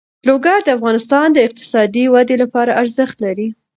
[0.27, 3.47] لوگر د افغانستان د اقتصادي ودې لپاره ارزښت لري.